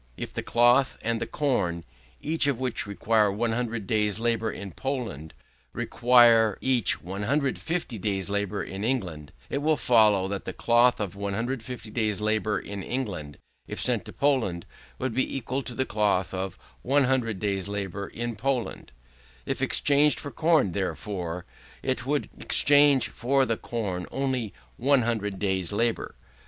"If 0.17 0.33
the 0.33 0.41
cloth 0.41 0.97
and 1.03 1.21
the 1.21 1.27
corn, 1.27 1.83
each 2.23 2.47
of 2.47 2.59
which 2.59 2.87
required 2.87 3.33
100 3.33 3.85
days' 3.85 4.17
labour 4.19 4.51
in 4.51 4.71
Poland, 4.71 5.31
required 5.73 6.57
each 6.59 7.03
150 7.03 7.99
days' 7.99 8.27
labour 8.27 8.63
in 8.63 8.83
England; 8.83 9.31
it 9.51 9.61
would 9.61 9.77
follow, 9.77 10.27
that 10.27 10.45
the 10.45 10.53
cloth 10.53 10.99
of 10.99 11.15
150 11.15 11.91
days' 11.91 12.19
labour 12.19 12.57
in 12.59 12.81
England, 12.81 13.37
if 13.67 13.79
sent 13.79 14.03
to 14.05 14.11
Poland, 14.11 14.65
would 14.97 15.13
be 15.13 15.37
equal 15.37 15.61
to 15.61 15.75
the 15.75 15.85
cloth 15.85 16.33
of 16.33 16.57
100 16.81 17.37
days' 17.39 17.67
labour 17.67 18.07
in 18.07 18.35
Poland: 18.35 18.91
if 19.45 19.61
exchanged 19.61 20.19
for 20.19 20.31
corn, 20.31 20.71
therefore, 20.71 21.45
it 21.83 22.07
would 22.07 22.27
exchange 22.39 23.09
for 23.09 23.45
the 23.45 23.55
corn 23.55 24.05
of 24.05 24.09
only 24.13 24.51
100 24.79 25.37
days' 25.37 25.71
labour. 25.71 26.15